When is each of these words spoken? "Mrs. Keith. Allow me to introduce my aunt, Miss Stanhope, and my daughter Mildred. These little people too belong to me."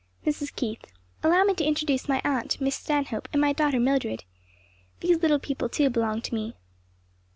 "Mrs. 0.25 0.55
Keith. 0.55 0.83
Allow 1.21 1.43
me 1.43 1.53
to 1.53 1.63
introduce 1.63 2.09
my 2.09 2.23
aunt, 2.25 2.59
Miss 2.59 2.75
Stanhope, 2.75 3.29
and 3.31 3.39
my 3.39 3.53
daughter 3.53 3.79
Mildred. 3.79 4.23
These 4.99 5.19
little 5.21 5.37
people 5.37 5.69
too 5.69 5.91
belong 5.91 6.21
to 6.23 6.33
me." 6.33 6.55